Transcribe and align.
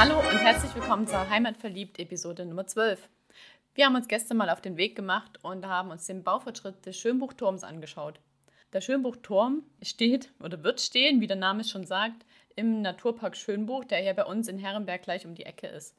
Hallo 0.00 0.18
und 0.18 0.38
herzlich 0.38 0.74
willkommen 0.74 1.06
zur 1.06 1.28
Heimatverliebt 1.28 1.98
Episode 1.98 2.46
Nummer 2.46 2.66
12. 2.66 3.06
Wir 3.74 3.84
haben 3.84 3.96
uns 3.96 4.08
gestern 4.08 4.38
mal 4.38 4.48
auf 4.48 4.62
den 4.62 4.78
Weg 4.78 4.96
gemacht 4.96 5.38
und 5.42 5.66
haben 5.66 5.90
uns 5.90 6.06
den 6.06 6.24
Baufortschritt 6.24 6.86
des 6.86 6.96
Schönbuchturms 6.96 7.64
angeschaut. 7.64 8.18
Der 8.72 8.80
Schönbuchturm 8.80 9.62
steht 9.82 10.32
oder 10.42 10.64
wird 10.64 10.80
stehen, 10.80 11.20
wie 11.20 11.26
der 11.26 11.36
Name 11.36 11.60
es 11.60 11.68
schon 11.68 11.84
sagt, 11.84 12.24
im 12.56 12.82
Naturpark 12.82 13.36
Schönbuch, 13.36 13.84
der 13.84 13.98
hier 13.98 14.14
bei 14.14 14.24
uns 14.24 14.48
in 14.48 14.58
Herrenberg 14.58 15.02
gleich 15.02 15.26
um 15.26 15.34
die 15.34 15.46
Ecke 15.46 15.66
ist. 15.66 15.96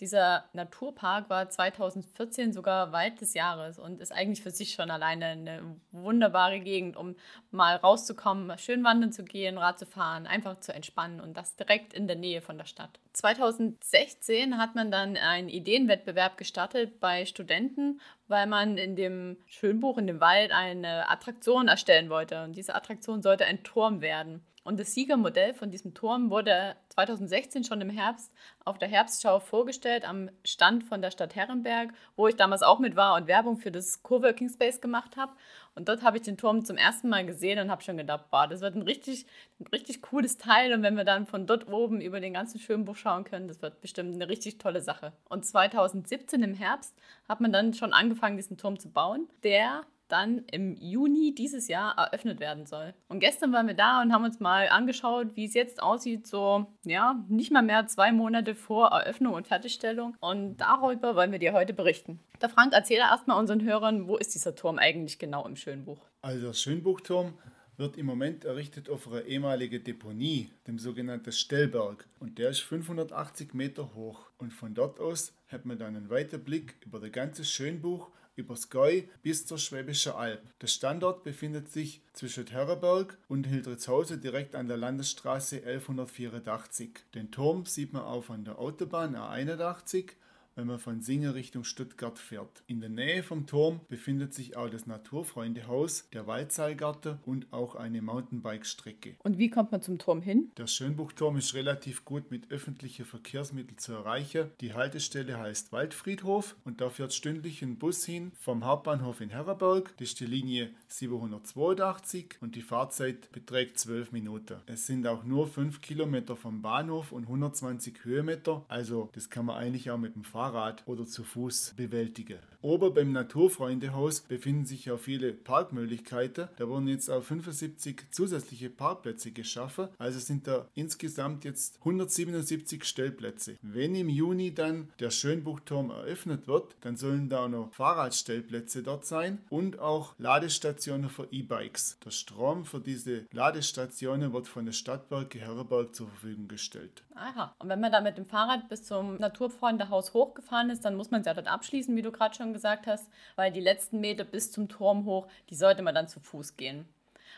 Dieser 0.00 0.44
Naturpark 0.52 1.30
war 1.30 1.48
2014 1.48 2.52
sogar 2.52 2.90
Wald 2.90 3.20
des 3.20 3.34
Jahres 3.34 3.78
und 3.78 4.00
ist 4.00 4.12
eigentlich 4.12 4.42
für 4.42 4.50
sich 4.50 4.72
schon 4.72 4.90
alleine 4.90 5.26
eine 5.26 5.76
wunderbare 5.92 6.58
Gegend, 6.58 6.96
um 6.96 7.14
mal 7.52 7.76
rauszukommen, 7.76 8.58
schön 8.58 8.82
wandern 8.82 9.12
zu 9.12 9.24
gehen, 9.24 9.56
Rad 9.56 9.78
zu 9.78 9.86
fahren, 9.86 10.26
einfach 10.26 10.58
zu 10.58 10.74
entspannen 10.74 11.20
und 11.20 11.36
das 11.36 11.54
direkt 11.54 11.92
in 11.92 12.08
der 12.08 12.16
Nähe 12.16 12.42
von 12.42 12.58
der 12.58 12.64
Stadt. 12.64 12.98
2016 13.12 14.58
hat 14.58 14.74
man 14.74 14.90
dann 14.90 15.16
einen 15.16 15.48
Ideenwettbewerb 15.48 16.36
gestartet 16.36 16.98
bei 16.98 17.24
Studenten, 17.24 18.00
weil 18.26 18.46
man 18.46 18.78
in 18.78 18.96
dem 18.96 19.36
Schönbuch 19.46 19.98
in 19.98 20.08
dem 20.08 20.20
Wald 20.20 20.50
eine 20.50 21.08
Attraktion 21.08 21.68
erstellen 21.68 22.10
wollte 22.10 22.42
und 22.42 22.56
diese 22.56 22.74
Attraktion 22.74 23.22
sollte 23.22 23.44
ein 23.44 23.62
Turm 23.62 24.00
werden. 24.00 24.44
Und 24.64 24.80
das 24.80 24.94
Siegermodell 24.94 25.52
von 25.52 25.70
diesem 25.70 25.92
Turm 25.92 26.30
wurde 26.30 26.74
2016 26.88 27.64
schon 27.64 27.82
im 27.82 27.90
Herbst 27.90 28.32
auf 28.64 28.78
der 28.78 28.88
Herbstschau 28.88 29.38
vorgestellt 29.38 30.08
am 30.08 30.30
Stand 30.42 30.84
von 30.84 31.02
der 31.02 31.10
Stadt 31.10 31.36
Herrenberg, 31.36 31.92
wo 32.16 32.28
ich 32.28 32.36
damals 32.36 32.62
auch 32.62 32.78
mit 32.78 32.96
war 32.96 33.14
und 33.14 33.26
Werbung 33.26 33.58
für 33.58 33.70
das 33.70 34.02
Coworking 34.02 34.48
Space 34.48 34.80
gemacht 34.80 35.18
habe. 35.18 35.32
Und 35.74 35.90
dort 35.90 36.02
habe 36.02 36.16
ich 36.16 36.22
den 36.22 36.38
Turm 36.38 36.64
zum 36.64 36.78
ersten 36.78 37.10
Mal 37.10 37.26
gesehen 37.26 37.58
und 37.58 37.70
habe 37.70 37.82
schon 37.82 37.98
gedacht, 37.98 38.30
boah, 38.30 38.46
das 38.46 38.62
wird 38.62 38.74
ein 38.74 38.82
richtig, 38.82 39.26
ein 39.60 39.66
richtig 39.66 40.00
cooles 40.00 40.38
Teil. 40.38 40.72
Und 40.72 40.82
wenn 40.82 40.96
wir 40.96 41.04
dann 41.04 41.26
von 41.26 41.46
dort 41.46 41.68
oben 41.68 42.00
über 42.00 42.20
den 42.20 42.32
ganzen 42.32 42.58
Schönbuch 42.58 42.96
schauen 42.96 43.24
können, 43.24 43.48
das 43.48 43.60
wird 43.60 43.82
bestimmt 43.82 44.14
eine 44.14 44.30
richtig 44.30 44.56
tolle 44.56 44.80
Sache. 44.80 45.12
Und 45.28 45.44
2017 45.44 46.42
im 46.42 46.54
Herbst 46.54 46.96
hat 47.28 47.42
man 47.42 47.52
dann 47.52 47.74
schon 47.74 47.92
angefangen, 47.92 48.38
diesen 48.38 48.56
Turm 48.56 48.78
zu 48.78 48.88
bauen. 48.90 49.28
Der 49.42 49.82
dann 50.14 50.44
im 50.52 50.76
Juni 50.76 51.34
dieses 51.34 51.66
Jahr 51.66 51.98
eröffnet 51.98 52.38
werden 52.38 52.66
soll. 52.66 52.94
Und 53.08 53.18
gestern 53.18 53.52
waren 53.52 53.66
wir 53.66 53.74
da 53.74 54.00
und 54.00 54.12
haben 54.12 54.24
uns 54.24 54.38
mal 54.38 54.68
angeschaut, 54.68 55.34
wie 55.34 55.46
es 55.46 55.54
jetzt 55.54 55.82
aussieht, 55.82 56.28
so, 56.28 56.66
ja, 56.84 57.20
nicht 57.28 57.50
mal 57.50 57.62
mehr 57.62 57.88
zwei 57.88 58.12
Monate 58.12 58.54
vor 58.54 58.88
Eröffnung 58.88 59.34
und 59.34 59.48
Fertigstellung. 59.48 60.16
Und 60.20 60.58
darüber 60.58 61.16
wollen 61.16 61.32
wir 61.32 61.40
dir 61.40 61.52
heute 61.52 61.74
berichten. 61.74 62.20
Der 62.40 62.48
Frank, 62.48 62.72
erzähl 62.74 62.98
erstmal 62.98 63.40
unseren 63.40 63.64
Hörern, 63.64 64.06
wo 64.06 64.16
ist 64.16 64.34
dieser 64.34 64.54
Turm 64.54 64.78
eigentlich 64.78 65.18
genau 65.18 65.44
im 65.46 65.56
Schönbuch? 65.56 65.98
Also, 66.22 66.46
der 66.46 66.52
Schönbuchturm 66.52 67.34
wird 67.76 67.96
im 67.96 68.06
Moment 68.06 68.44
errichtet 68.44 68.88
auf 68.88 69.08
einer 69.08 69.24
ehemaligen 69.24 69.82
Deponie, 69.82 70.50
dem 70.68 70.78
sogenannten 70.78 71.32
Stellberg. 71.32 72.06
Und 72.20 72.38
der 72.38 72.50
ist 72.50 72.60
580 72.60 73.52
Meter 73.52 73.94
hoch. 73.94 74.30
Und 74.38 74.52
von 74.52 74.74
dort 74.74 75.00
aus 75.00 75.32
hat 75.48 75.64
man 75.64 75.76
dann 75.78 75.96
einen 75.96 76.08
weiten 76.08 76.44
Blick 76.44 76.76
über 76.86 77.00
das 77.00 77.10
ganze 77.10 77.44
Schönbuch 77.44 78.10
über 78.36 78.56
Sky 78.56 79.08
bis 79.22 79.46
zur 79.46 79.58
Schwäbischen 79.58 80.12
Alb. 80.12 80.42
Der 80.60 80.66
Standort 80.66 81.24
befindet 81.24 81.70
sich 81.70 82.02
zwischen 82.12 82.46
Herreberg 82.46 83.18
und 83.28 83.46
Hildritzhausen 83.46 84.20
direkt 84.20 84.54
an 84.54 84.68
der 84.68 84.76
Landesstraße 84.76 85.56
1184. 85.64 86.90
Den 87.14 87.30
Turm 87.30 87.66
sieht 87.66 87.92
man 87.92 88.02
auch 88.02 88.30
an 88.30 88.44
der 88.44 88.58
Autobahn 88.58 89.16
A81 89.16 90.10
wenn 90.56 90.66
man 90.66 90.78
von 90.78 91.00
Singen 91.00 91.32
Richtung 91.32 91.64
Stuttgart 91.64 92.18
fährt. 92.18 92.62
In 92.66 92.80
der 92.80 92.90
Nähe 92.90 93.22
vom 93.22 93.46
Turm 93.46 93.80
befindet 93.88 94.34
sich 94.34 94.56
auch 94.56 94.68
das 94.68 94.86
Naturfreundehaus, 94.86 96.08
der 96.12 96.26
Waldseilgarten 96.26 97.18
und 97.24 97.52
auch 97.52 97.74
eine 97.74 98.02
Mountainbike-Strecke. 98.02 99.16
Und 99.22 99.38
wie 99.38 99.50
kommt 99.50 99.72
man 99.72 99.82
zum 99.82 99.98
Turm 99.98 100.22
hin? 100.22 100.50
Der 100.56 100.66
Schönbuchturm 100.66 101.36
ist 101.36 101.54
relativ 101.54 102.04
gut 102.04 102.30
mit 102.30 102.50
öffentlichen 102.50 103.04
Verkehrsmitteln 103.04 103.78
zu 103.78 103.92
erreichen. 103.92 104.50
Die 104.60 104.74
Haltestelle 104.74 105.38
heißt 105.38 105.72
Waldfriedhof 105.72 106.56
und 106.64 106.80
da 106.80 106.90
fährt 106.90 107.12
stündlich 107.12 107.62
ein 107.62 107.78
Bus 107.78 108.04
hin 108.04 108.32
vom 108.38 108.64
Hauptbahnhof 108.64 109.20
in 109.20 109.30
Herreberg. 109.30 109.94
Das 109.98 110.08
ist 110.08 110.20
die 110.20 110.26
Linie 110.26 110.70
782 110.88 112.36
und 112.40 112.54
die 112.54 112.62
Fahrzeit 112.62 113.32
beträgt 113.32 113.78
12 113.78 114.12
Minuten. 114.12 114.56
Es 114.66 114.86
sind 114.86 115.06
auch 115.06 115.24
nur 115.24 115.48
5 115.48 115.80
Kilometer 115.80 116.36
vom 116.36 116.62
Bahnhof 116.62 117.12
und 117.12 117.24
120 117.24 118.04
Höhenmeter, 118.04 118.64
also 118.68 119.10
das 119.12 119.30
kann 119.30 119.46
man 119.46 119.56
eigentlich 119.56 119.90
auch 119.90 119.98
mit 119.98 120.14
dem 120.14 120.24
Fahrrad 120.24 120.43
Fahrrad 120.44 120.82
oder 120.86 121.06
zu 121.06 121.24
Fuß 121.24 121.72
bewältigen. 121.74 122.38
Ober 122.60 122.90
beim 122.90 123.12
Naturfreundehaus 123.12 124.22
befinden 124.22 124.64
sich 124.64 124.86
ja 124.86 124.96
viele 124.96 125.34
Parkmöglichkeiten. 125.34 126.48
Da 126.56 126.66
wurden 126.66 126.88
jetzt 126.88 127.10
auch 127.10 127.22
75 127.22 128.06
zusätzliche 128.10 128.70
Parkplätze 128.70 129.32
geschaffen. 129.32 129.88
Also 129.98 130.18
sind 130.18 130.46
da 130.46 130.66
insgesamt 130.74 131.44
jetzt 131.44 131.78
177 131.80 132.84
Stellplätze. 132.84 133.56
Wenn 133.60 133.94
im 133.94 134.08
Juni 134.08 134.54
dann 134.54 134.88
der 134.98 135.10
Schönbuchturm 135.10 135.90
eröffnet 135.90 136.48
wird, 136.48 136.74
dann 136.80 136.96
sollen 136.96 137.28
da 137.28 137.44
auch 137.44 137.48
noch 137.48 137.72
Fahrradstellplätze 137.74 138.82
dort 138.82 139.04
sein 139.04 139.40
und 139.50 139.78
auch 139.78 140.14
Ladestationen 140.18 141.10
für 141.10 141.28
E-Bikes. 141.30 141.98
Der 142.02 142.12
Strom 142.12 142.64
für 142.64 142.80
diese 142.80 143.26
Ladestationen 143.32 144.32
wird 144.32 144.48
von 144.48 144.64
der 144.64 144.72
Stadtwerke 144.72 145.38
Herberg 145.38 145.94
zur 145.94 146.08
Verfügung 146.08 146.48
gestellt. 146.48 147.02
Aha. 147.14 147.54
Und 147.58 147.68
wenn 147.68 147.80
man 147.80 147.92
da 147.92 148.00
mit 148.00 148.16
dem 148.16 148.26
Fahrrad 148.26 148.70
bis 148.70 148.84
zum 148.84 149.16
Naturfreundehaus 149.18 150.14
hoch 150.14 150.33
hochgefahren 150.34 150.70
ist, 150.70 150.84
dann 150.84 150.96
muss 150.96 151.10
man 151.10 151.20
es 151.20 151.26
ja 151.26 151.34
dort 151.34 151.48
abschließen, 151.48 151.94
wie 151.96 152.02
du 152.02 152.12
gerade 152.12 152.34
schon 152.34 152.52
gesagt 152.52 152.86
hast, 152.86 153.08
weil 153.36 153.52
die 153.52 153.60
letzten 153.60 154.00
Meter 154.00 154.24
bis 154.24 154.50
zum 154.50 154.68
Turm 154.68 155.04
hoch, 155.04 155.28
die 155.50 155.54
sollte 155.54 155.82
man 155.82 155.94
dann 155.94 156.08
zu 156.08 156.20
Fuß 156.20 156.56
gehen. 156.56 156.86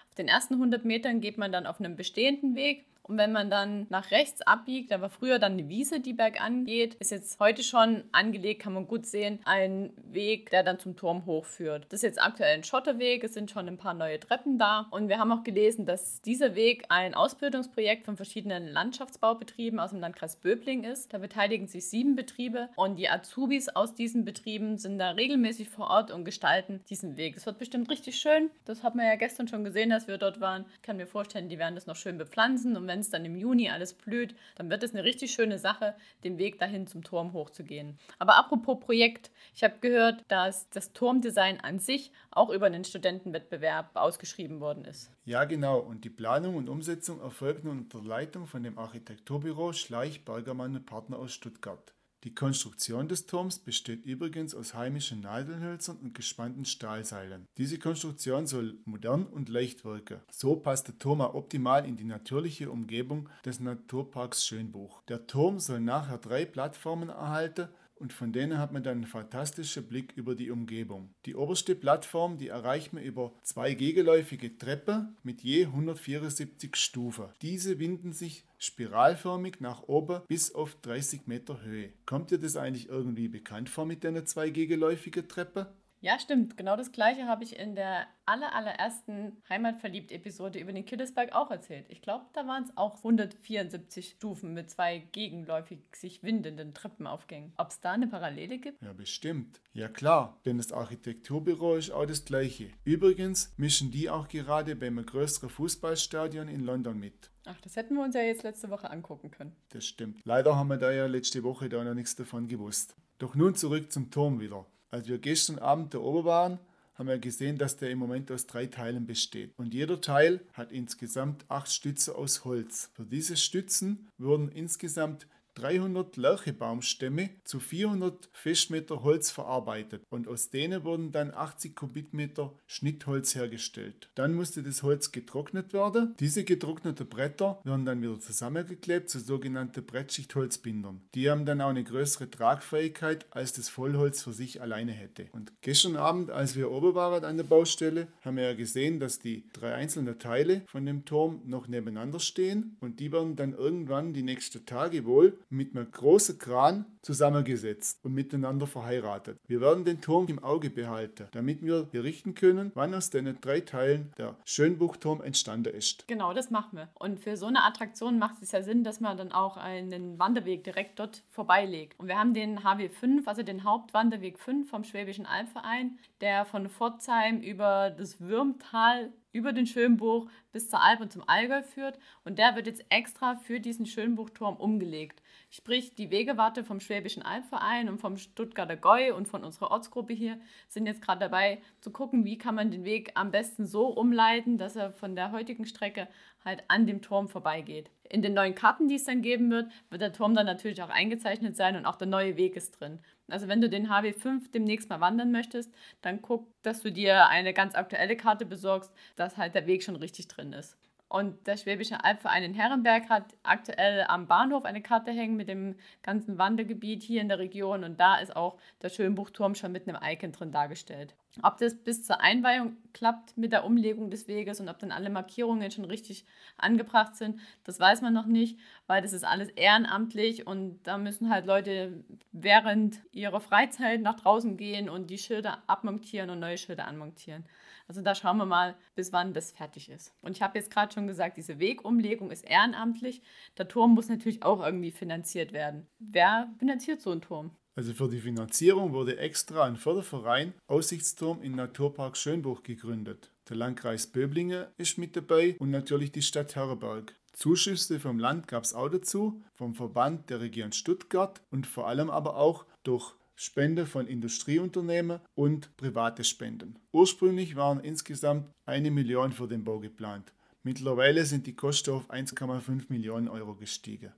Auf 0.08 0.14
den 0.16 0.28
ersten 0.28 0.54
100 0.54 0.84
Metern 0.84 1.20
geht 1.20 1.38
man 1.38 1.52
dann 1.52 1.66
auf 1.66 1.78
einem 1.78 1.96
bestehenden 1.96 2.54
Weg 2.54 2.84
und 3.09 3.19
wenn 3.19 3.33
man 3.33 3.50
dann 3.50 3.87
nach 3.89 4.11
rechts 4.11 4.43
abbiegt, 4.43 4.91
da 4.91 5.00
war 5.00 5.11
früher 5.11 5.39
dann 5.39 5.53
eine 5.53 5.69
Wiese, 5.69 6.00
die 6.00 6.12
bergan 6.12 6.65
geht, 6.65 6.94
ist 6.94 7.12
jetzt 7.12 7.39
heute 7.39 7.62
schon 7.62 8.05
angelegt, 8.12 8.62
kann 8.62 8.72
man 8.72 8.89
gut 8.89 9.06
sehen, 9.06 9.39
ein 9.44 9.93
Weg, 10.11 10.50
der 10.50 10.62
dann 10.62 10.78
zum 10.78 10.97
Turm 10.97 11.25
hochführt. 11.27 11.87
Das 11.91 11.99
ist 11.99 12.03
jetzt 12.03 12.22
aktuell 12.22 12.55
ein 12.55 12.65
Schotterweg, 12.65 13.22
es 13.22 13.34
sind 13.34 13.50
schon 13.50 13.69
ein 13.69 13.78
paar 13.78 13.94
neue 13.94 14.19
Treppen 14.19 14.59
da. 14.59 14.87
Und 14.91 15.09
wir 15.09 15.19
haben 15.19 15.31
auch 15.31 15.44
gelesen, 15.44 15.87
dass 15.87 16.21
dieser 16.22 16.55
Weg 16.55 16.87
ein 16.89 17.15
Ausbildungsprojekt 17.15 18.05
von 18.05 18.17
verschiedenen 18.17 18.67
Landschaftsbaubetrieben 18.69 19.78
aus 19.78 19.91
dem 19.91 20.00
Landkreis 20.00 20.37
Böbling 20.37 20.84
ist. 20.84 21.12
Da 21.15 21.19
beteiligen 21.19 21.69
sich 21.69 21.88
sieben 21.88 22.17
Betriebe 22.17 22.69
und 22.77 22.97
die 22.97 23.09
Azubis 23.09 23.69
aus 23.69 23.94
diesen 23.94 24.25
Betrieben 24.25 24.78
sind 24.78 24.99
da 24.99 25.11
regelmäßig 25.11 25.69
vor 25.69 25.91
Ort 25.91 26.11
und 26.11 26.25
gestalten 26.25 26.81
diesen 26.88 27.17
Weg. 27.17 27.37
Es 27.37 27.47
wird 27.47 27.59
bestimmt 27.59 27.91
richtig 27.91 28.19
schön. 28.19 28.50
Das 28.65 28.83
hat 28.83 28.94
man 28.94 29.06
ja 29.06 29.15
gestern 29.15 29.47
schon 29.47 29.62
gesehen, 29.62 29.91
dass 29.91 30.09
wir 30.09 30.19
dort 30.19 30.41
waren. 30.41 30.65
Ich 30.75 30.83
kann 30.83 30.97
mir 30.97 31.06
vorstellen, 31.06 31.49
die 31.49 31.59
werden 31.59 31.77
das 31.77 31.87
noch 31.87 31.97
schön 31.97 32.19
bepflanzen 32.19 32.77
und 32.77 32.87
wenn 32.87 32.95
wenn 32.96 33.02
es 33.02 33.10
dann 33.10 33.26
im 33.26 33.36
Juni 33.36 33.68
alles 33.68 33.92
blüht, 33.92 34.34
dann 34.54 34.70
wird 34.70 34.82
es 34.82 34.94
eine 34.94 35.04
richtig 35.04 35.30
schöne 35.30 35.58
Sache, 35.58 35.94
den 36.24 36.38
Weg 36.38 36.58
dahin 36.58 36.86
zum 36.86 37.04
Turm 37.04 37.34
hochzugehen. 37.34 37.98
Aber 38.18 38.36
apropos 38.36 38.80
Projekt, 38.80 39.30
ich 39.54 39.62
habe 39.62 39.74
gehört, 39.82 40.24
dass 40.28 40.70
das 40.70 40.94
Turmdesign 40.94 41.60
an 41.60 41.78
sich 41.78 42.10
auch 42.30 42.48
über 42.48 42.64
einen 42.64 42.84
Studentenwettbewerb 42.84 43.90
ausgeschrieben 43.92 44.60
worden 44.60 44.86
ist. 44.86 45.10
Ja, 45.26 45.44
genau. 45.44 45.78
Und 45.78 46.04
die 46.04 46.10
Planung 46.10 46.56
und 46.56 46.70
Umsetzung 46.70 47.20
erfolgt 47.20 47.64
nun 47.64 47.80
unter 47.80 48.02
Leitung 48.02 48.46
von 48.46 48.62
dem 48.62 48.78
Architekturbüro 48.78 49.74
Schleich 49.74 50.24
Bergermann 50.24 50.74
und 50.74 50.86
Partner 50.86 51.18
aus 51.18 51.34
Stuttgart. 51.34 51.92
Die 52.25 52.34
Konstruktion 52.34 53.09
des 53.09 53.27
Turms 53.27 53.59
besteht 53.59 54.04
übrigens 54.04 54.54
aus 54.54 54.75
heimischen 54.75 55.21
Nadelhölzern 55.21 55.99
und 55.99 56.15
gespannten 56.15 56.65
Stahlseilen. 56.65 57.47
Diese 57.56 57.78
Konstruktion 57.78 58.47
soll 58.47 58.78
modern 58.84 59.27
und 59.27 59.49
leicht 59.49 59.84
wirken. 59.84 60.21
So 60.31 60.56
passt 60.56 60.88
der 60.88 60.99
Turm 60.99 61.21
auch 61.21 61.34
optimal 61.34 61.87
in 61.87 61.97
die 61.97 62.05
natürliche 62.05 62.71
Umgebung 62.71 63.28
des 63.44 63.60
Naturparks 63.60 64.47
Schönbuch. 64.47 65.03
Der 65.09 65.26
Turm 65.26 65.60
soll 65.60 65.81
nachher 65.81 66.19
drei 66.19 66.44
Plattformen 66.44 67.10
erhalten 67.10 67.69
und 67.96 68.12
von 68.12 68.32
denen 68.32 68.58
hat 68.58 68.72
man 68.72 68.82
dann 68.82 68.98
einen 68.98 69.06
fantastischen 69.06 69.86
Blick 69.86 70.12
über 70.16 70.34
die 70.34 70.50
Umgebung. 70.50 71.14
Die 71.24 71.34
oberste 71.34 71.74
Plattform, 71.74 72.38
die 72.38 72.48
erreicht 72.48 72.92
man 72.92 73.02
über 73.02 73.32
zwei 73.42 73.74
gegenläufige 73.74 74.56
Treppen 74.58 75.16
mit 75.22 75.43
je 75.43 75.66
174 75.66 76.76
Stufen. 76.76 77.26
Diese 77.43 77.78
winden 77.78 78.12
sich 78.12 78.44
spiralförmig 78.58 79.60
nach 79.60 79.82
oben 79.84 80.22
bis 80.28 80.54
auf 80.54 80.76
30 80.82 81.26
Meter 81.26 81.62
Höhe. 81.62 81.93
Kommt 82.04 82.31
dir 82.31 82.38
das 82.38 82.56
eigentlich 82.56 82.88
irgendwie 82.88 83.28
bekannt 83.28 83.69
vor 83.69 83.87
mit 83.87 84.04
den 84.04 84.25
zwei 84.26 84.50
gegenläufigen 84.50 85.28
Treppen? 85.28 85.66
Ja, 86.06 86.20
stimmt. 86.20 86.56
Genau 86.56 86.76
das 86.76 86.93
gleiche 86.93 87.26
habe 87.26 87.43
ich 87.43 87.58
in 87.58 87.75
der 87.75 88.06
aller, 88.26 88.55
allerersten 88.55 89.43
Heimatverliebt-Episode 89.49 90.61
über 90.61 90.73
den 90.73 90.85
Killesberg 90.85 91.32
auch 91.32 91.50
erzählt. 91.50 91.87
Ich 91.88 92.00
glaube, 92.00 92.26
da 92.32 92.47
waren 92.47 92.62
es 92.62 92.76
auch 92.76 92.99
174 92.99 94.11
Stufen 94.11 94.55
mit 94.55 94.70
zwei 94.70 94.99
gegenläufig 95.11 95.81
sich 95.97 96.23
windenden 96.23 96.75
Treppenaufgängen. 96.75 97.55
Ob 97.56 97.70
es 97.70 97.81
da 97.81 97.91
eine 97.91 98.06
Parallele 98.06 98.58
gibt? 98.58 98.81
Ja, 98.82 98.93
bestimmt. 98.93 99.61
Ja 99.73 99.88
klar, 99.88 100.38
denn 100.44 100.58
das 100.58 100.70
Architekturbüro 100.70 101.75
ist 101.75 101.91
auch 101.91 102.06
das 102.06 102.25
gleiche. 102.25 102.70
Übrigens 102.85 103.52
mischen 103.56 103.91
die 103.91 104.09
auch 104.09 104.29
gerade 104.29 104.76
beim 104.76 105.05
größeren 105.05 105.50
Fußballstadion 105.50 106.47
in 106.47 106.61
London 106.61 107.00
mit. 107.00 107.32
Ach, 107.47 107.61
das 107.62 107.75
hätten 107.75 107.97
wir 107.97 108.05
uns 108.05 108.14
ja 108.14 108.23
jetzt 108.23 108.44
letzte 108.44 108.70
Woche 108.70 108.93
angucken 108.93 109.32
können. 109.32 109.56
Das 109.70 109.85
stimmt. 109.85 110.20
Leider 110.25 110.55
haben 110.55 110.69
wir 110.69 110.76
da 110.76 110.93
ja 110.93 111.06
letzte 111.06 111.43
Woche 111.43 111.69
da 111.69 111.82
noch 111.82 111.94
nichts 111.94 112.14
davon 112.14 112.47
gewusst. 112.47 112.94
Doch 113.19 113.35
nun 113.35 113.56
zurück 113.56 113.91
zum 113.91 114.12
Turm 114.12 114.38
wieder. 114.38 114.67
Als 114.96 115.08
wir 115.08 115.19
gestern 115.19 115.58
Abend 115.58 115.93
da 115.93 115.98
oben 115.98 116.25
waren, 116.25 116.58
haben 116.94 117.08
wir 117.10 117.19
gesehen, 117.19 117.58
dass 117.58 117.76
der 117.76 117.90
im 117.90 117.98
Moment 117.98 118.32
aus 118.32 118.46
drei 118.46 118.64
Teilen 118.64 119.04
besteht. 119.04 119.52
Und 119.58 119.75
jeder 119.75 120.00
Teil 120.00 120.40
hat 120.54 120.72
insgesamt 120.72 121.44
acht 121.48 121.70
Stütze 121.70 122.14
aus 122.14 122.46
Holz. 122.46 122.88
Für 122.94 123.04
diese 123.04 123.37
Stützen 123.37 124.08
wurden 124.16 124.48
insgesamt 124.48 125.26
300 125.56 126.17
Lärchebaumstämme 126.17 127.31
zu 127.44 127.61
400 127.61 128.29
Festmeter 128.32 129.03
Holz 129.03 129.31
verarbeitet 129.31 130.03
und 130.11 130.29
aus 130.29 130.50
denen 130.50 130.85
wurden 130.85 131.12
dann 131.12 131.32
80 131.32 131.75
Kubikmeter 131.75 132.53
Schnittholz 132.67 133.35
hergestellt. 133.35 134.11
Dann 134.14 134.35
musste 134.35 134.62
das 134.62 134.82
Holz 134.82 135.12
getrocknet 135.12 135.73
werden. 135.73 136.14
Diese 136.20 136.44
getrockneten 136.44 137.08
Bretter 137.08 137.61
werden 137.64 137.87
dann 137.87 138.03
wieder 138.03 138.20
zusammengeklebt 138.20 139.08
zu 139.08 139.19
sogenannten 139.19 139.85
Brettschichtholzbindern. 139.85 141.00
Die 141.14 141.31
haben 141.31 141.47
dann 141.47 141.61
auch 141.61 141.70
eine 141.70 141.85
größere 141.85 142.31
Tragfähigkeit, 142.31 143.26
als 143.31 143.55
das 143.55 143.69
Vollholz 143.69 144.23
für 144.23 144.32
sich 144.32 144.61
alleine 144.61 144.93
hätte. 144.93 145.26
Und 145.32 145.52
gestern 145.62 145.97
Abend, 145.97 146.31
als 146.31 146.55
wir 146.55 146.70
oben 146.70 146.94
waren 146.94 147.25
an 147.25 147.38
der 147.38 147.44
Baustelle, 147.44 148.09
haben 148.23 148.37
wir 148.37 148.44
ja 148.44 148.55
gesehen, 148.55 149.00
dass 149.00 149.19
die 149.19 149.44
drei 149.52 149.75
einzelnen 149.75 150.19
Teile 150.19 150.62
von 150.67 150.85
dem 150.85 151.05
Turm 151.05 151.41
noch 151.47 151.67
nebeneinander 151.67 152.20
stehen 152.20 152.76
und 152.81 153.00
die 153.00 153.11
werden 153.11 153.37
dann 153.37 153.55
irgendwann 153.55 154.12
die 154.12 154.23
nächsten 154.23 154.67
Tage 154.67 155.05
wohl 155.06 155.38
mit 155.48 155.76
einem 155.76 155.90
großen 155.90 156.38
Kran 156.38 156.95
zusammengesetzt 157.06 158.05
und 158.05 158.14
miteinander 158.14 158.67
verheiratet. 158.67 159.38
Wir 159.47 159.61
werden 159.61 159.85
den 159.85 160.00
Turm 160.00 160.26
im 160.26 160.43
Auge 160.43 160.70
behalten, 160.70 161.29
damit 161.31 161.62
wir 161.62 161.85
berichten 161.85 162.35
können, 162.35 162.73
wann 162.75 162.93
aus 162.94 163.11
den 163.11 163.41
drei 163.41 163.61
Teilen 163.61 164.12
der 164.19 164.35
Schönbuchturm 164.44 165.23
entstanden 165.23 165.73
ist. 165.73 166.08
Genau, 166.08 166.35
das 166.35 166.50
machen 166.50 166.79
wir. 166.79 166.88
Und 166.99 167.20
für 167.20 167.37
so 167.37 167.47
eine 167.47 167.62
Attraktion 167.62 168.19
macht 168.19 168.43
es 168.43 168.50
ja 168.50 168.62
Sinn, 168.62 168.82
dass 168.82 168.99
man 168.99 169.17
dann 169.17 169.31
auch 169.31 169.56
einen 169.56 170.19
Wanderweg 170.19 170.64
direkt 170.64 170.99
dort 170.99 171.23
vorbeilegt. 171.29 171.99
Und 172.00 172.08
wir 172.08 172.19
haben 172.19 172.35
den 172.35 172.58
HW5, 172.61 173.26
also 173.26 173.44
den 173.44 173.62
Hauptwanderweg 173.62 174.41
5 174.41 174.69
vom 174.69 174.82
Schwäbischen 174.82 175.26
Albverein, 175.26 176.00
der 176.20 176.44
von 176.44 176.69
Pforzheim 176.69 177.41
über 177.41 177.91
das 177.91 178.20
Würmtal 178.20 179.12
über 179.37 179.52
den 179.52 179.67
Schönbuch 179.67 180.29
bis 180.50 180.70
zur 180.70 180.82
Alp 180.82 181.00
und 181.00 181.12
zum 181.12 181.23
Allgäu 181.29 181.62
führt 181.62 181.99
und 182.25 182.38
der 182.38 182.56
wird 182.56 182.67
jetzt 182.67 182.85
extra 182.88 183.37
für 183.37 183.61
diesen 183.61 183.85
Schönbuchturm 183.85 184.56
umgelegt. 184.56 185.23
Sprich, 185.50 185.94
die 185.94 186.11
Wegewarte 186.11 186.64
vom 186.64 186.81
Schwäbischen 186.81 186.95
Albverein 187.22 187.88
und 187.88 187.98
vom 187.98 188.16
Stuttgarter 188.16 188.76
Goi 188.76 189.12
und 189.12 189.26
von 189.28 189.44
unserer 189.44 189.70
Ortsgruppe 189.70 190.12
hier 190.12 190.38
sind 190.69 190.87
jetzt 190.87 191.02
gerade 191.02 191.20
dabei 191.20 191.60
zu 191.81 191.90
gucken, 191.90 192.25
wie 192.25 192.38
kann 192.38 192.54
man 192.54 192.70
den 192.70 192.84
Weg 192.84 193.12
am 193.14 193.31
besten 193.31 193.66
so 193.66 193.88
umleiten, 193.88 194.58
dass 194.58 194.76
er 194.76 194.93
von 194.93 195.16
der 195.16 195.32
heutigen 195.32 195.66
Strecke 195.66 196.08
halt 196.44 196.64
an 196.69 196.87
dem 196.87 197.02
Turm 197.02 197.28
vorbeigeht. 197.28 197.90
In 198.08 198.22
den 198.22 198.34
neuen 198.34 198.54
Karten, 198.54 198.88
die 198.88 198.94
es 198.94 199.04
dann 199.04 199.22
geben 199.22 199.50
wird, 199.50 199.70
wird 199.90 200.02
der 200.02 200.12
Turm 200.12 200.34
dann 200.34 200.46
natürlich 200.46 200.82
auch 200.82 200.90
eingezeichnet 200.90 201.56
sein 201.56 201.76
und 201.76 201.87
auch 201.87 201.96
der 201.96 202.06
neue 202.06 202.37
Weg 202.37 202.56
ist 202.56 202.81
drin. 202.81 203.00
Also 203.28 203.49
wenn 203.49 203.60
du 203.60 203.69
den 203.69 203.88
HW5 203.88 204.52
demnächst 204.52 204.88
mal 204.88 205.00
wandern 205.00 205.32
möchtest, 205.32 205.75
dann 206.02 206.22
guck, 206.22 206.49
dass 206.62 206.82
du 206.82 206.92
dir 206.92 207.28
eine 207.28 207.52
ganz 207.52 207.75
aktuelle 207.75 208.16
Karte 208.16 208.46
besorgst, 208.46 208.92
dass 209.16 209.37
halt 209.37 209.54
der 209.54 209.66
Weg 209.66 209.82
schon 209.82 209.96
richtig 209.96 210.28
drin 210.28 210.52
ist. 210.52 210.78
Und 211.16 211.46
der 211.46 211.56
Schwäbische 211.56 212.04
Albverein 212.04 212.42
in 212.42 212.52
Herrenberg 212.52 213.08
hat 213.08 213.24
aktuell 213.42 214.04
am 214.06 214.26
Bahnhof 214.26 214.66
eine 214.66 214.82
Karte 214.82 215.12
hängen 215.12 215.34
mit 215.38 215.48
dem 215.48 215.76
ganzen 216.02 216.36
Wandergebiet 216.36 217.02
hier 217.02 217.22
in 217.22 217.30
der 217.30 217.38
Region. 217.38 217.84
Und 217.84 217.98
da 217.98 218.16
ist 218.16 218.36
auch 218.36 218.58
der 218.82 218.90
Schönbuchturm 218.90 219.54
schon 219.54 219.72
mit 219.72 219.88
einem 219.88 219.98
Icon 220.02 220.32
drin 220.32 220.52
dargestellt. 220.52 221.14
Ob 221.42 221.56
das 221.56 221.74
bis 221.74 222.04
zur 222.04 222.20
Einweihung 222.20 222.76
klappt 222.92 223.38
mit 223.38 223.52
der 223.52 223.64
Umlegung 223.64 224.10
des 224.10 224.28
Weges 224.28 224.60
und 224.60 224.68
ob 224.68 224.78
dann 224.78 224.92
alle 224.92 225.08
Markierungen 225.08 225.70
schon 225.70 225.86
richtig 225.86 226.26
angebracht 226.58 227.16
sind, 227.16 227.40
das 227.64 227.80
weiß 227.80 228.02
man 228.02 228.12
noch 228.12 228.26
nicht, 228.26 228.58
weil 228.86 229.00
das 229.00 229.14
ist 229.14 229.24
alles 229.24 229.48
ehrenamtlich 229.48 230.46
und 230.46 230.82
da 230.82 230.98
müssen 230.98 231.30
halt 231.30 231.46
Leute 231.46 232.04
während 232.32 233.00
ihrer 233.12 233.40
Freizeit 233.40 234.02
nach 234.02 234.16
draußen 234.16 234.58
gehen 234.58 234.90
und 234.90 235.08
die 235.08 235.18
Schilder 235.18 235.62
abmontieren 235.66 236.28
und 236.28 236.40
neue 236.40 236.58
Schilder 236.58 236.86
anmontieren. 236.86 237.46
Also 237.88 238.03
da 238.03 238.15
schauen 238.15 238.38
wir 238.38 238.47
mal, 238.47 238.77
bis 238.94 239.12
wann 239.12 239.33
das 239.33 239.53
fertig 239.53 239.88
ist. 239.88 240.12
Und 240.21 240.37
ich 240.37 240.43
habe 240.43 240.59
jetzt 240.59 240.71
gerade 240.71 240.93
schon 240.93 241.06
gesagt, 241.06 241.37
diese 241.37 241.59
Wegumlegung 241.59 242.31
ist 242.31 242.44
ehrenamtlich. 242.44 243.23
Der 243.59 243.69
Turm 243.69 243.94
muss 243.94 244.09
natürlich 244.09 244.43
auch 244.43 244.65
irgendwie 244.65 244.91
finanziert 244.91 245.53
werden. 245.53 245.87
Wer 245.99 246.53
finanziert 246.59 247.00
so 247.00 247.11
einen 247.11 247.21
Turm? 247.21 247.53
Also 247.77 247.93
für 247.93 248.09
die 248.09 248.21
Finanzierung 248.21 248.93
wurde 248.94 249.19
extra 249.19 249.65
ein 249.65 249.77
Förderverein 249.77 250.55
Aussichtsturm 250.67 251.43
im 251.43 251.55
Naturpark 251.55 252.17
Schönbuch 252.17 252.62
gegründet. 252.62 253.31
Der 253.50 253.56
Landkreis 253.56 254.06
Böblingen 254.06 254.67
ist 254.79 254.97
mit 254.97 255.15
dabei 255.15 255.56
und 255.59 255.71
natürlich 255.71 256.11
die 256.11 256.23
Stadt 256.23 256.56
Herberg. 256.56 257.15
Zuschüsse 257.35 258.00
vom 258.00 258.19
Land 258.19 258.49
gab 258.49 258.65
es 258.65 258.73
auch 258.73 258.88
dazu, 258.88 259.43
vom 259.53 259.75
Verband 259.75 260.31
der 260.31 260.41
Region 260.41 260.73
Stuttgart 260.73 261.43
und 261.50 261.67
vor 261.67 261.87
allem 261.87 262.09
aber 262.09 262.38
auch 262.38 262.65
durch 262.83 263.12
Spende 263.37 263.85
von 263.85 264.06
Industrieunternehmen 264.06 265.21
und 265.35 265.77
private 265.77 266.25
Spenden. 266.25 266.79
Ursprünglich 266.91 267.55
waren 267.55 267.81
insgesamt 267.81 268.50
eine 268.65 268.91
Million 268.91 269.33
für 269.33 269.47
den 269.47 269.62
Bau 269.62 269.79
geplant. 269.79 270.33
Mittlerweile 270.62 271.25
sind 271.27 271.47
die 271.47 271.55
Kosten 271.55 271.91
auf 271.91 272.11
1,5 272.11 272.87
Millionen 272.88 273.29
Euro 273.29 273.55
gestiegen. 273.55 274.12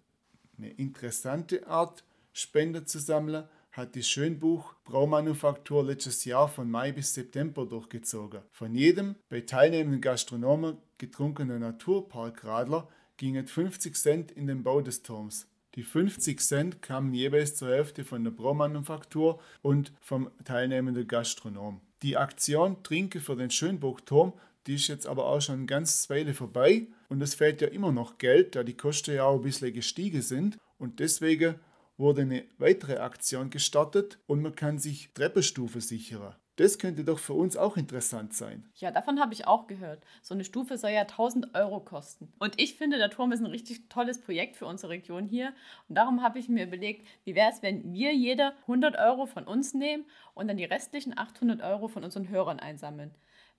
Eine 0.56 0.70
interessante 0.70 1.66
Art, 1.66 2.04
Spender 2.32 2.86
zu 2.86 3.00
sammeln, 3.00 3.48
hat 3.72 3.96
die 3.96 4.02
Schönbuch 4.02 4.74
Braumanufaktur 4.84 5.84
letztes 5.84 6.24
Jahr 6.24 6.48
von 6.48 6.70
Mai 6.70 6.92
bis 6.92 7.12
September 7.12 7.66
durchgezogen. 7.66 8.40
Von 8.52 8.74
jedem 8.74 9.16
bei 9.28 9.40
teilnehmenden 9.40 10.00
Gastronomen 10.00 10.78
getrunkenen 10.96 11.60
Naturparkradler 11.60 12.88
gingen 13.16 13.46
50 13.46 13.94
Cent 13.96 14.30
in 14.30 14.46
den 14.46 14.62
Bau 14.62 14.80
des 14.80 15.02
Turms. 15.02 15.48
Die 15.78 15.84
50 15.84 16.40
Cent 16.40 16.82
kamen 16.82 17.14
jeweils 17.14 17.54
zur 17.54 17.68
Hälfte 17.68 18.04
von 18.04 18.24
der 18.24 18.32
Braumanufaktur 18.32 19.38
und 19.62 19.92
vom 20.00 20.28
teilnehmenden 20.42 21.06
Gastronom. 21.06 21.80
Die 22.02 22.16
Aktion 22.16 22.82
Trinke 22.82 23.20
für 23.20 23.36
den 23.36 23.52
Schönburgturm, 23.52 24.32
die 24.66 24.74
ist 24.74 24.88
jetzt 24.88 25.06
aber 25.06 25.26
auch 25.26 25.40
schon 25.40 25.68
ganz 25.68 26.10
Weile 26.10 26.34
vorbei 26.34 26.88
und 27.08 27.22
es 27.22 27.36
fehlt 27.36 27.60
ja 27.60 27.68
immer 27.68 27.92
noch 27.92 28.18
Geld, 28.18 28.56
da 28.56 28.64
die 28.64 28.76
Kosten 28.76 29.14
ja 29.14 29.22
auch 29.22 29.36
ein 29.36 29.42
bisschen 29.42 29.72
gestiegen 29.72 30.20
sind 30.20 30.58
und 30.78 30.98
deswegen 30.98 31.54
wurde 31.96 32.22
eine 32.22 32.42
weitere 32.58 32.96
Aktion 32.96 33.48
gestartet 33.48 34.18
und 34.26 34.42
man 34.42 34.56
kann 34.56 34.80
sich 34.80 35.10
Treppenstufe 35.14 35.80
sichern. 35.80 36.34
Das 36.58 36.80
könnte 36.80 37.04
doch 37.04 37.20
für 37.20 37.34
uns 37.34 37.56
auch 37.56 37.76
interessant 37.76 38.34
sein. 38.34 38.68
Ja, 38.74 38.90
davon 38.90 39.20
habe 39.20 39.32
ich 39.32 39.46
auch 39.46 39.68
gehört. 39.68 40.02
So 40.22 40.34
eine 40.34 40.42
Stufe 40.42 40.76
soll 40.76 40.90
ja 40.90 41.02
1000 41.02 41.54
Euro 41.54 41.78
kosten. 41.78 42.32
Und 42.40 42.60
ich 42.60 42.74
finde, 42.74 42.98
der 42.98 43.10
Turm 43.10 43.30
ist 43.30 43.38
ein 43.38 43.46
richtig 43.46 43.88
tolles 43.88 44.20
Projekt 44.20 44.56
für 44.56 44.66
unsere 44.66 44.90
Region 44.90 45.24
hier. 45.24 45.52
Und 45.88 45.94
darum 45.94 46.20
habe 46.20 46.40
ich 46.40 46.48
mir 46.48 46.64
überlegt, 46.64 47.06
wie 47.22 47.36
wäre 47.36 47.52
es, 47.52 47.62
wenn 47.62 47.92
wir 47.92 48.12
jeder 48.12 48.54
100 48.62 48.98
Euro 48.98 49.26
von 49.26 49.44
uns 49.44 49.72
nehmen 49.72 50.04
und 50.34 50.48
dann 50.48 50.56
die 50.56 50.64
restlichen 50.64 51.16
800 51.16 51.62
Euro 51.62 51.86
von 51.86 52.02
unseren 52.02 52.28
Hörern 52.28 52.58
einsammeln. 52.58 53.12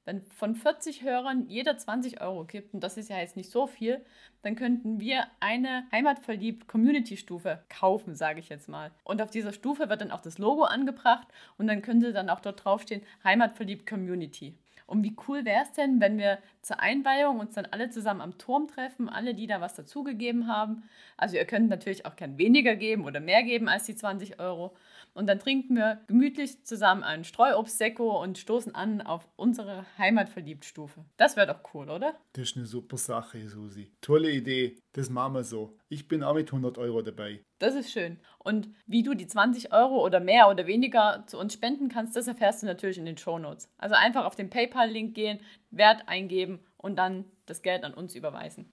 Wenn 0.09 0.23
von 0.31 0.55
40 0.55 1.03
Hörern 1.03 1.45
jeder 1.49 1.77
20 1.77 2.19
Euro 2.19 2.43
gibt, 2.43 2.73
und 2.73 2.83
das 2.83 2.97
ist 2.97 3.11
ja 3.11 3.19
jetzt 3.19 3.37
nicht 3.37 3.51
so 3.51 3.67
viel, 3.67 4.03
dann 4.41 4.55
könnten 4.55 4.99
wir 4.99 5.27
eine 5.39 5.83
heimatverliebt 5.91 6.67
Community-Stufe 6.67 7.61
kaufen, 7.69 8.15
sage 8.15 8.39
ich 8.39 8.49
jetzt 8.49 8.69
mal. 8.69 8.89
Und 9.03 9.21
auf 9.21 9.29
dieser 9.29 9.53
Stufe 9.53 9.87
wird 9.87 10.01
dann 10.01 10.09
auch 10.09 10.21
das 10.21 10.39
Logo 10.39 10.63
angebracht 10.63 11.27
und 11.59 11.67
dann 11.67 11.83
könnte 11.83 12.11
dann 12.11 12.31
auch 12.31 12.39
dort 12.39 12.65
draufstehen 12.65 13.03
Heimatverliebt 13.23 13.85
Community. 13.85 14.55
Und 14.87 15.03
wie 15.03 15.15
cool 15.27 15.45
wäre 15.45 15.61
es 15.61 15.73
denn, 15.73 16.01
wenn 16.01 16.17
wir 16.17 16.39
zur 16.63 16.79
Einweihung 16.79 17.39
uns 17.39 17.53
dann 17.53 17.67
alle 17.67 17.91
zusammen 17.91 18.21
am 18.21 18.39
Turm 18.39 18.67
treffen, 18.67 19.09
alle, 19.09 19.35
die 19.35 19.45
da 19.45 19.61
was 19.61 19.75
dazugegeben 19.75 20.47
haben. 20.47 20.89
Also 21.17 21.35
ihr 21.35 21.45
könnt 21.45 21.69
natürlich 21.69 22.07
auch 22.07 22.15
gern 22.15 22.39
weniger 22.39 22.75
geben 22.75 23.05
oder 23.05 23.19
mehr 23.19 23.43
geben 23.43 23.69
als 23.69 23.83
die 23.83 23.95
20 23.95 24.39
Euro. 24.39 24.75
Und 25.13 25.27
dann 25.27 25.39
trinken 25.39 25.75
wir 25.75 26.01
gemütlich 26.07 26.63
zusammen 26.65 27.03
einen 27.03 27.23
Streuobstsekko 27.23 28.21
und 28.21 28.37
stoßen 28.37 28.73
an 28.75 29.01
auf 29.01 29.27
unsere 29.35 29.85
Heimatverliebtstufe. 29.97 31.05
Das 31.17 31.35
wäre 31.35 31.47
doch 31.47 31.73
cool, 31.73 31.89
oder? 31.89 32.15
Das 32.33 32.49
ist 32.49 32.57
eine 32.57 32.65
super 32.65 32.97
Sache, 32.97 33.47
Susi. 33.47 33.91
Tolle 34.01 34.31
Idee. 34.31 34.77
Das 34.93 35.09
machen 35.09 35.33
wir 35.33 35.43
so. 35.43 35.77
Ich 35.89 36.07
bin 36.07 36.23
auch 36.23 36.33
mit 36.33 36.47
100 36.47 36.77
Euro 36.77 37.01
dabei. 37.01 37.43
Das 37.59 37.75
ist 37.75 37.91
schön. 37.91 38.19
Und 38.37 38.69
wie 38.85 39.03
du 39.03 39.13
die 39.13 39.27
20 39.27 39.73
Euro 39.73 40.03
oder 40.03 40.19
mehr 40.19 40.49
oder 40.49 40.65
weniger 40.65 41.23
zu 41.27 41.37
uns 41.37 41.53
spenden 41.53 41.89
kannst, 41.89 42.15
das 42.15 42.27
erfährst 42.27 42.63
du 42.63 42.67
natürlich 42.67 42.97
in 42.97 43.05
den 43.05 43.17
Show 43.17 43.37
Notes. 43.37 43.69
Also 43.77 43.95
einfach 43.95 44.25
auf 44.25 44.35
den 44.35 44.49
PayPal-Link 44.49 45.13
gehen, 45.13 45.39
Wert 45.69 46.03
eingeben 46.07 46.59
und 46.77 46.97
dann 46.97 47.25
das 47.49 47.61
Geld 47.61 47.83
an 47.83 47.93
uns 47.93 48.15
überweisen. 48.15 48.71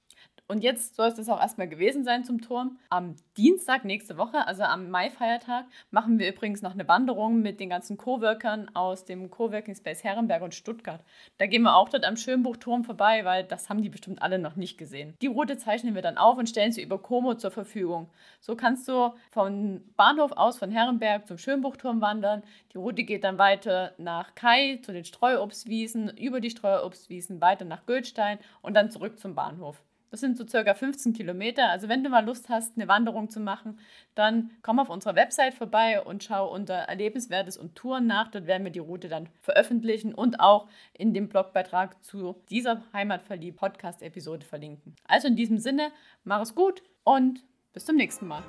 Und 0.49 0.63
jetzt 0.63 0.95
soll 0.95 1.09
es 1.09 1.17
das 1.17 1.29
auch 1.29 1.41
erstmal 1.41 1.69
gewesen 1.69 2.05
sein 2.05 2.25
zum 2.25 2.41
Turm. 2.41 2.79
Am 2.89 3.17
Dienstag 3.37 3.85
nächste 3.85 4.17
Woche, 4.17 4.47
also 4.47 4.63
am 4.63 4.91
Mai-Feiertag, 4.91 5.65
machen 5.91 6.21
wir 6.21 6.29
übrigens 6.29 6.63
noch 6.63 6.73
eine 6.73 6.87
Wanderung 6.87 7.43
mit 7.43 7.59
den 7.59 7.69
ganzen 7.69 7.97
Coworkern 7.97 8.71
aus 8.75 9.05
dem 9.05 9.29
Coworking 9.29 9.75
Space 9.75 10.05
Herrenberg 10.05 10.43
und 10.43 10.55
Stuttgart. 10.55 11.03
Da 11.39 11.47
gehen 11.47 11.63
wir 11.63 11.75
auch 11.75 11.89
dort 11.89 12.05
am 12.05 12.17
Schönbuchturm 12.17 12.85
vorbei, 12.85 13.25
weil 13.25 13.43
das 13.43 13.69
haben 13.69 13.83
die 13.83 13.89
bestimmt 13.89 14.23
alle 14.23 14.39
noch 14.39 14.55
nicht 14.55 14.79
gesehen. 14.79 15.15
Die 15.21 15.27
Route 15.27 15.57
zeichnen 15.57 15.97
wir 15.97 16.03
dann 16.03 16.17
auf 16.17 16.39
und 16.39 16.49
stellen 16.49 16.71
sie 16.71 16.83
über 16.83 16.99
Como 16.99 17.35
zur 17.35 17.51
Verfügung. 17.51 18.09
So 18.41 18.55
kannst 18.55 18.87
du 18.87 19.13
vom 19.33 19.83
Bahnhof 19.97 20.31
aus 20.31 20.59
von 20.59 20.71
Herrenberg 20.71 21.27
zum 21.27 21.39
Schönbuchturm 21.39 22.01
wandern. 22.01 22.45
Die 22.73 22.79
Route 22.79 23.03
geht 23.03 23.25
dann 23.25 23.39
weiter 23.39 23.95
nach 23.99 24.37
Kai 24.37 24.79
zu 24.85 24.93
den 24.93 25.05
Streuobstwiesen, 25.05 26.17
über 26.17 26.41
die 26.41 26.51
Streuobstwiesen 26.51 27.41
weiter 27.41 27.65
nach 27.65 27.85
Göldstein 27.87 28.39
und 28.67 28.75
dann 28.75 28.91
zurück 28.91 29.19
zum 29.19 29.35
Bahnhof. 29.35 29.83
Das 30.11 30.21
sind 30.21 30.39
so 30.39 30.47
circa 30.47 30.75
15 30.75 31.13
Kilometer. 31.13 31.69
Also 31.69 31.89
wenn 31.89 32.05
du 32.05 32.11
mal 32.11 32.25
Lust 32.25 32.49
hast, 32.49 32.77
eine 32.77 32.89
Wanderung 32.89 33.29
zu 33.29 33.41
machen, 33.41 33.79
dann 34.15 34.51
komm 34.63 34.79
auf 34.79 34.89
unserer 34.89 35.17
Website 35.17 35.55
vorbei 35.55 36.01
und 36.01 36.23
schau 36.23 36.53
unter 36.53 36.75
Erlebenswertes 36.75 37.57
und 37.57 37.75
Touren 37.75 38.07
nach. 38.07 38.31
Dort 38.31 38.47
werden 38.47 38.65
wir 38.65 38.71
die 38.71 38.79
Route 38.79 39.09
dann 39.09 39.29
veröffentlichen 39.41 40.15
und 40.15 40.41
auch 40.41 40.69
in 40.95 41.13
dem 41.13 41.29
Blogbeitrag 41.29 42.03
zu 42.05 42.37
dieser 42.51 42.83
Heimatverlieb 42.93 43.57
Podcast-Episode 43.57 44.47
verlinken. 44.47 44.95
Also 45.05 45.29
in 45.29 45.37
diesem 45.37 45.59
Sinne, 45.59 45.91
mach 46.25 46.41
es 46.41 46.55
gut 46.55 46.83
und 47.05 47.45
bis 47.73 47.85
zum 47.85 47.97
nächsten 47.97 48.27
Mal. 48.27 48.43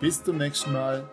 Bis 0.00 0.24
zum 0.24 0.38
nächsten 0.38 0.72
Mal. 0.72 1.08